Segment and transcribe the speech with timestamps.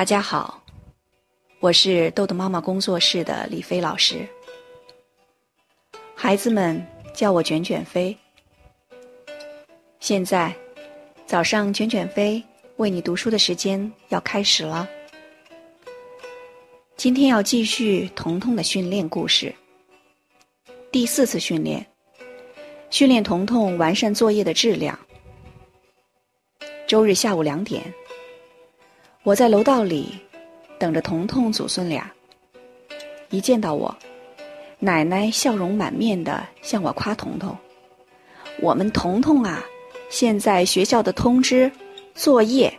[0.00, 0.62] 大家好，
[1.58, 4.26] 我是豆豆妈妈工作室的李飞老师。
[6.14, 8.16] 孩子们叫我卷卷飞。
[9.98, 10.56] 现在，
[11.26, 12.42] 早上卷卷飞
[12.76, 14.88] 为你读书的时间要开始了。
[16.96, 19.54] 今天要继续彤彤的训练故事。
[20.90, 21.86] 第四次训练，
[22.88, 24.98] 训练彤彤完善作业的质量。
[26.86, 27.84] 周日下午两点。
[29.22, 30.18] 我在楼道里
[30.78, 32.10] 等着彤彤祖孙俩。
[33.28, 33.94] 一见到我，
[34.78, 37.54] 奶奶笑容满面的向我夸彤彤
[38.62, 39.62] ：“我们彤彤啊，
[40.08, 41.70] 现在学校的通知、
[42.14, 42.72] 作业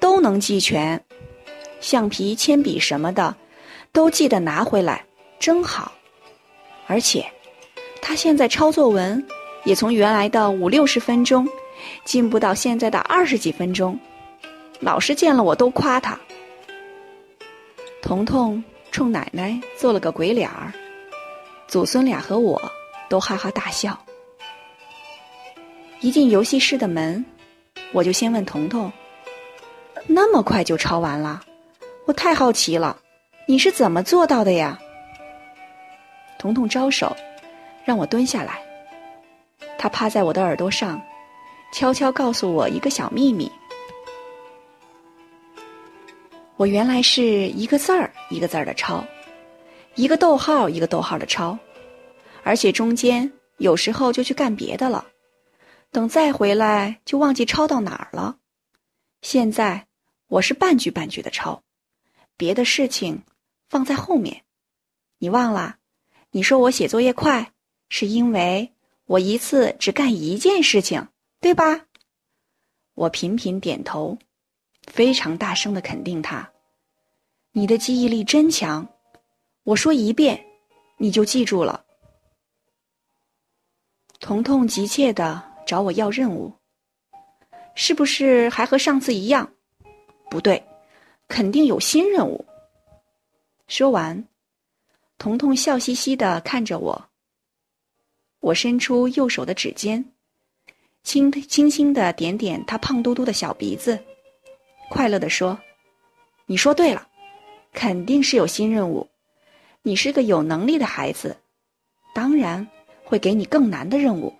[0.00, 0.98] 都能记全，
[1.82, 3.36] 橡皮、铅笔什么的
[3.92, 5.04] 都记得拿回来，
[5.38, 5.92] 真好。
[6.86, 7.22] 而且，
[8.00, 9.22] 他现在抄作文
[9.64, 11.46] 也从原来的五六十分钟
[12.02, 13.98] 进步到现在的二十几分钟。”
[14.82, 16.18] 老师见了我都夸他。
[18.02, 20.72] 彤彤冲奶奶做了个鬼脸儿，
[21.68, 22.60] 祖孙俩和我
[23.08, 23.96] 都哈哈大笑。
[26.00, 27.24] 一进游戏室的门，
[27.92, 28.92] 我就先问彤彤
[30.08, 31.40] ：“那么快就抄完了？
[32.04, 32.98] 我太好奇了，
[33.46, 34.76] 你是怎么做到的呀？”
[36.40, 37.16] 彤彤招手，
[37.84, 38.60] 让我蹲下来。
[39.78, 41.00] 他趴在我的耳朵上，
[41.72, 43.48] 悄悄告诉我一个小秘密。
[46.62, 49.04] 我原来是一个字儿一个字儿的抄，
[49.96, 51.58] 一个逗号一个逗号的抄，
[52.44, 55.04] 而且中间有时候就去干别的了，
[55.90, 58.36] 等再回来就忘记抄到哪儿了。
[59.22, 59.88] 现在
[60.28, 61.64] 我是半句半句的抄，
[62.36, 63.24] 别的事情
[63.68, 64.44] 放在后面。
[65.18, 65.78] 你忘了？
[66.30, 67.50] 你说我写作业快，
[67.88, 68.72] 是因为
[69.06, 71.08] 我一次只干一件事情，
[71.40, 71.86] 对吧？
[72.94, 74.16] 我频频点头，
[74.86, 76.51] 非常大声的肯定他。
[77.54, 78.88] 你的记忆力真强，
[79.64, 80.42] 我说一遍，
[80.96, 81.84] 你就记住了。
[84.20, 86.50] 彤彤急切的找我要任务，
[87.74, 89.52] 是不是还和上次一样？
[90.30, 90.64] 不对，
[91.28, 92.42] 肯定有新任务。
[93.68, 94.26] 说完，
[95.18, 97.10] 彤彤笑嘻嘻的看着我。
[98.40, 100.02] 我伸出右手的指尖，
[101.02, 104.02] 轻轻轻的点点他胖嘟嘟的小鼻子，
[104.88, 105.60] 快乐的说
[106.46, 107.08] ：“你说对了。”
[107.72, 109.08] 肯定是有新任务，
[109.82, 111.36] 你是个有能力的孩子，
[112.14, 112.66] 当然
[113.02, 114.32] 会给你更难的任务。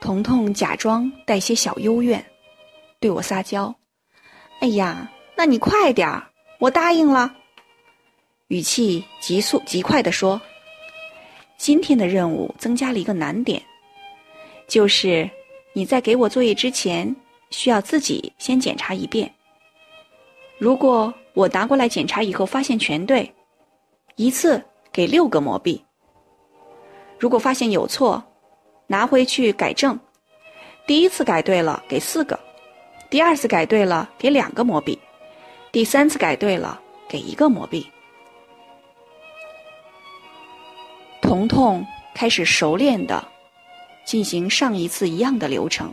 [0.00, 2.24] 彤彤假装带些小幽怨，
[2.98, 3.74] 对我撒娇
[4.60, 7.36] ：“哎呀，那你快点儿，我答应了。”
[8.48, 10.40] 语气急速极快地说
[11.58, 13.62] ：“今天的任务增加了一个难点，
[14.66, 15.30] 就是
[15.74, 17.14] 你在给我作业之前，
[17.50, 19.32] 需要自己先检查一遍。”
[20.60, 23.34] 如果我拿过来检查以后发现全对，
[24.16, 24.62] 一次
[24.92, 25.82] 给六个魔币。
[27.18, 28.22] 如果发现有错，
[28.86, 29.98] 拿回去改正。
[30.86, 32.38] 第一次改对了给四个，
[33.08, 34.98] 第二次改对了给两个魔币，
[35.72, 36.78] 第三次改对了
[37.08, 37.90] 给一个魔币。
[41.22, 41.82] 彤彤
[42.14, 43.26] 开始熟练的
[44.04, 45.90] 进行上一次一样的流程，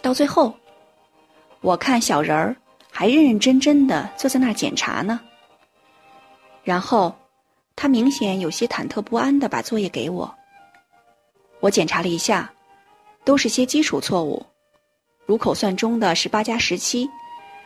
[0.00, 0.54] 到最后。
[1.64, 2.54] 我看小人儿
[2.92, 5.18] 还认认真真的坐在那儿检查呢。
[6.62, 7.16] 然后，
[7.74, 10.32] 他明显有些忐忑不安的把作业给我。
[11.60, 12.52] 我检查了一下，
[13.24, 14.44] 都是些基础错误，
[15.24, 17.08] 如口算中的十八加十七，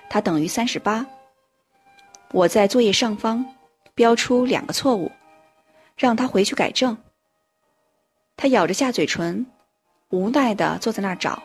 [0.08, 1.04] 它等于三十八。
[2.30, 3.44] 我在作业上方
[3.96, 5.10] 标出两个错误，
[5.96, 6.96] 让他回去改正。
[8.36, 9.44] 他咬着下嘴唇，
[10.10, 11.42] 无奈的坐在那儿找，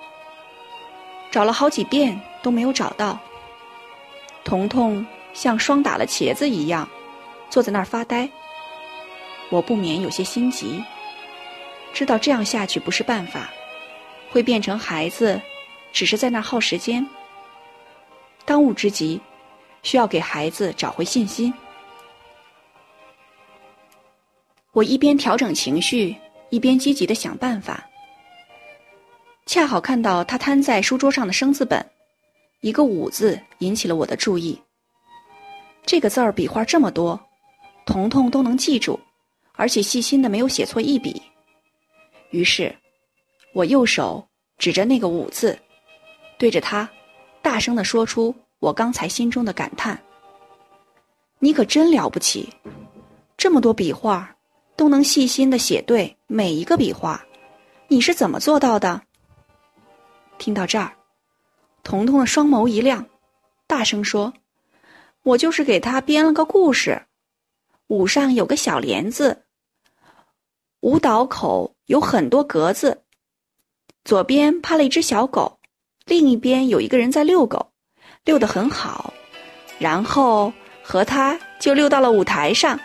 [1.31, 2.21] 找了好几遍。
[2.43, 3.19] 都没有找到。
[4.43, 6.87] 彤彤像霜打了茄子一样，
[7.49, 8.29] 坐在那儿发呆。
[9.49, 10.83] 我不免有些心急，
[11.93, 13.49] 知道这样下去不是办法，
[14.31, 15.41] 会变成孩子
[15.91, 17.07] 只是在那耗时间。
[18.45, 19.21] 当务之急，
[19.81, 21.53] 需要给孩子找回信心。
[24.71, 26.15] 我一边调整情绪，
[26.49, 27.87] 一边积极的想办法。
[29.45, 31.85] 恰好看到他摊在书桌上的生字本。
[32.63, 34.57] 一个“五”字引起了我的注意。
[35.85, 37.19] 这个字儿笔画这么多，
[37.85, 38.97] 彤彤都能记住，
[39.55, 41.21] 而且细心的没有写错一笔。
[42.29, 42.73] 于是，
[43.53, 44.25] 我右手
[44.57, 45.59] 指着那个“五”字，
[46.39, 46.89] 对着他，
[47.41, 50.01] 大声的说出我刚才心中的感叹
[51.39, 52.47] ：“你可真了不起，
[53.35, 54.33] 这么多笔画
[54.77, 57.21] 都能细心的写对每一个笔画，
[57.89, 59.01] 你是怎么做到的？”
[60.39, 60.93] 听到这儿。
[61.83, 63.05] 彤彤的双眸一亮，
[63.67, 64.33] 大声说
[65.23, 67.03] ：“我就是给他编了个故事。
[67.87, 69.43] 舞上有个小帘子，
[70.79, 73.03] 舞蹈口有很多格子，
[74.05, 75.59] 左边趴了一只小狗，
[76.05, 77.73] 另一边有一个人在遛狗，
[78.23, 79.13] 遛得很好。
[79.77, 80.51] 然后
[80.81, 82.79] 和他就溜到了舞台上，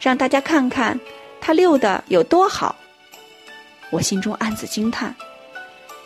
[0.00, 0.98] 让大家看看
[1.40, 2.76] 他遛的有多好。”
[3.90, 5.14] 我心中暗自惊叹，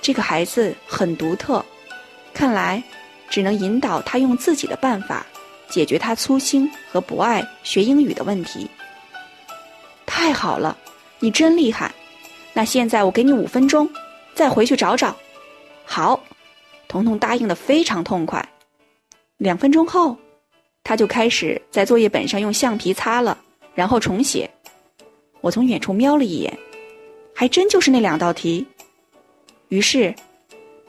[0.01, 1.63] 这个孩子很独特。
[2.35, 2.83] 看来，
[3.29, 5.27] 只能引导他用自己的办法
[5.69, 8.69] 解决他粗心和不爱学英语的问题。
[10.07, 10.77] 太好了，
[11.19, 11.93] 你真厉害！
[12.53, 13.89] 那现在我给你五分钟，
[14.35, 15.17] 再回去找找。
[15.85, 16.21] 好，
[16.89, 18.47] 彤彤答应的非常痛快。
[19.39, 20.17] 两分钟后，
[20.85, 23.39] 他就开始在作业本上用橡皮擦了，
[23.75, 24.49] 然后重写。
[25.41, 26.59] 我从远处瞄了一眼，
[27.35, 28.67] 还真就是那两道题。
[29.69, 30.15] 于是，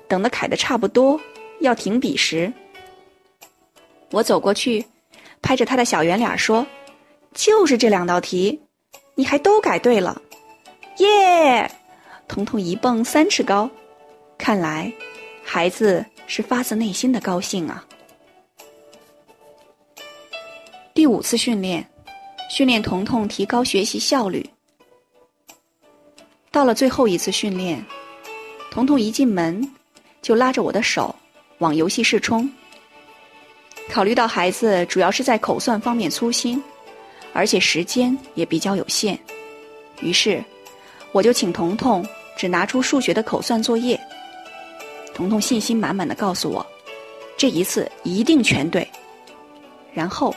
[0.07, 1.19] 等的凯的差不多。
[1.63, 2.51] 要停笔时，
[4.11, 4.85] 我走过去，
[5.41, 6.67] 拍着他的小圆脸说
[7.33, 8.61] ：“就是这两道题，
[9.15, 10.21] 你还都改对了，
[10.97, 11.71] 耶！”
[12.27, 13.69] 彤彤一蹦三尺高，
[14.37, 14.91] 看来
[15.41, 17.85] 孩子是发自内心的高兴啊。
[20.93, 21.89] 第五次训练，
[22.49, 24.47] 训练彤彤提高学习效率。
[26.51, 27.83] 到了最后一次训练，
[28.69, 29.73] 彤彤一进门
[30.21, 31.15] 就拉着我的手。
[31.63, 32.49] 往游戏室冲。
[33.89, 36.61] 考虑到孩子主要是在口算方面粗心，
[37.31, 39.17] 而且时间也比较有限，
[40.01, 40.43] 于是
[41.13, 42.05] 我就请彤彤
[42.35, 43.97] 只拿出数学的口算作业。
[45.13, 46.65] 彤彤信心满满的告诉我，
[47.37, 48.85] 这一次一定全对。
[49.93, 50.35] 然后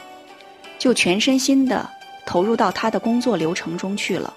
[0.78, 1.88] 就全身心的
[2.24, 4.36] 投入到他的工作流程中去了。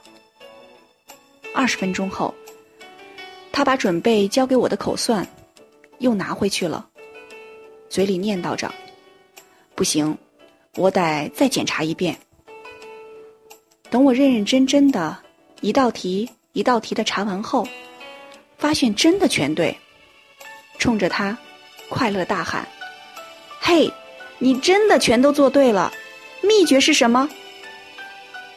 [1.54, 2.34] 二十分钟后，
[3.52, 5.28] 他把准备交给我的口算。
[6.00, 6.88] 又拿回去了，
[7.90, 8.74] 嘴里念叨着
[9.76, 10.18] ：“不行，
[10.76, 12.18] 我得再检查一遍。”
[13.90, 15.18] 等我认认真真的
[15.62, 17.68] 一道题一道题的查完后，
[18.58, 19.76] 发现真的全对，
[20.78, 21.38] 冲着他
[21.90, 22.68] 快乐大喊
[23.60, 23.92] ：“嘿，
[24.38, 25.92] 你真的全都做对了！
[26.42, 27.28] 秘诀是什么？”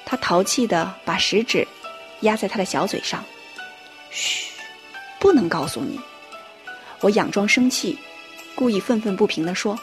[0.04, 1.66] 他淘气的把食指
[2.20, 3.24] 压在他的小嘴上
[4.10, 4.52] ：“嘘，
[5.18, 5.98] 不能告诉你。”
[7.02, 7.98] 我佯装生气，
[8.54, 9.76] 故意愤愤不平地说：“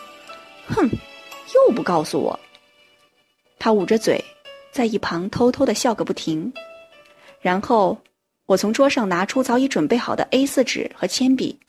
[0.69, 0.89] 哼，
[1.54, 2.39] 又不告诉我。”
[3.60, 4.24] 他捂着嘴，
[4.71, 6.54] 在一旁偷偷的笑个不停。
[7.42, 7.98] 然后，
[8.45, 11.60] 我从桌上拿出早已准备好的 A 四纸和铅笔，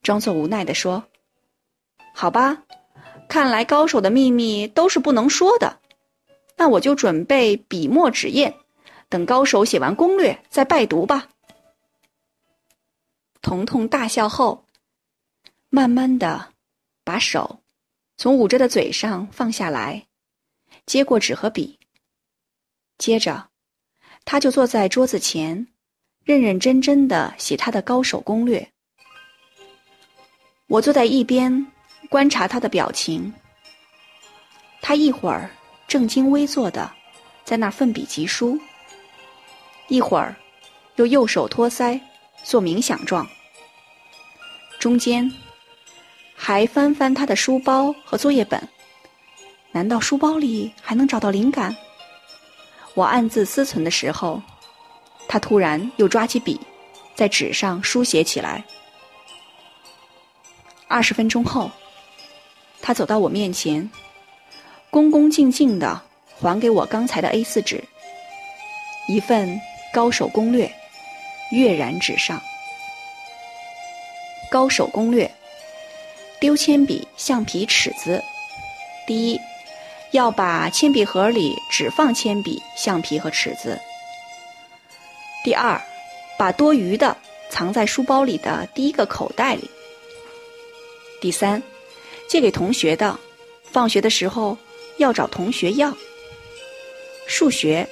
[0.00, 1.02] 装作无奈地说
[2.14, 2.62] ：“好吧，
[3.28, 5.80] 看来高手的秘密都是不能说的。
[6.56, 8.54] 那我就准备笔墨纸砚，
[9.08, 11.26] 等高手写完攻略再拜读吧。”
[13.42, 14.63] 彤彤大笑后。
[15.74, 16.52] 慢慢的，
[17.02, 17.58] 把手
[18.16, 20.06] 从捂着的嘴上放下来，
[20.86, 21.80] 接过纸和笔。
[22.96, 23.48] 接着，
[24.24, 25.66] 他就坐在桌子前，
[26.22, 28.70] 认认真真的写他的高手攻略。
[30.68, 31.66] 我坐在一边
[32.08, 33.34] 观察他的表情。
[34.80, 35.50] 他一会儿
[35.88, 36.88] 正襟危坐的
[37.44, 38.56] 在那奋笔疾书，
[39.88, 40.36] 一会儿
[40.94, 42.00] 又右手托腮
[42.44, 43.28] 做冥想状，
[44.78, 45.28] 中间。
[46.46, 48.68] 还翻翻他的书包和作业本，
[49.72, 51.74] 难道书包里还能找到灵感？
[52.92, 54.42] 我暗自思忖的时候，
[55.26, 56.60] 他突然又抓起笔，
[57.14, 58.62] 在纸上书写起来。
[60.86, 61.70] 二十分钟后，
[62.82, 63.90] 他走到我面前，
[64.90, 65.98] 恭恭敬敬的
[66.38, 67.82] 还给我刚才的 A 四纸，
[69.08, 69.58] 一份
[69.94, 70.70] 高手攻略，
[71.52, 72.38] 跃然纸上。
[74.50, 75.34] 高手攻略。
[76.44, 78.22] 丢铅笔、橡皮、尺子。
[79.06, 79.40] 第一，
[80.10, 83.80] 要把铅笔盒里只放铅笔、橡皮和尺子。
[85.42, 85.80] 第二，
[86.38, 87.16] 把多余的
[87.48, 89.70] 藏在书包里的第一个口袋里。
[91.18, 91.62] 第三，
[92.28, 93.18] 借给同学的，
[93.62, 94.54] 放学的时候
[94.98, 95.96] 要找同学要。
[97.26, 97.88] 数学，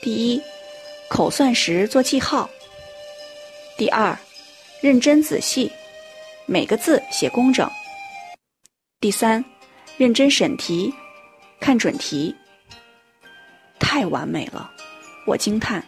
[0.00, 0.40] 第一，
[1.08, 2.48] 口算时做记号。
[3.76, 4.16] 第二，
[4.80, 5.68] 认真仔细。
[6.46, 7.70] 每个字写工整。
[9.00, 9.44] 第三，
[9.96, 10.92] 认真审题，
[11.60, 12.34] 看准题。
[13.78, 14.70] 太完美了，
[15.26, 15.84] 我惊叹。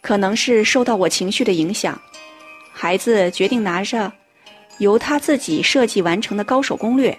[0.00, 2.00] 可能是受到我情绪的影响，
[2.72, 4.12] 孩子决定拿着
[4.78, 7.18] 由他自己设计完成的高手攻略，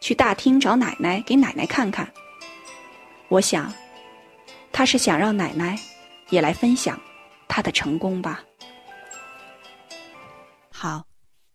[0.00, 2.10] 去大厅找奶奶给奶奶看看。
[3.28, 3.72] 我想，
[4.70, 5.78] 他是想让奶奶
[6.28, 7.00] 也来分享
[7.48, 8.42] 他的成功吧。
[10.70, 11.04] 好。